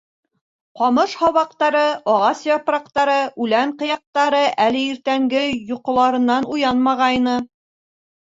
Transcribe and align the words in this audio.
Ҡамыш 0.79 1.11
һабаҡтары, 1.17 1.83
ағас 2.13 2.39
япраҡтары, 2.45 3.17
үлән 3.45 3.75
ҡыяҡтары 3.83 4.41
әле 4.65 4.81
иртәнге 4.93 5.45
йоҡоларынан 5.51 6.49
уянмағайны. 6.57 7.37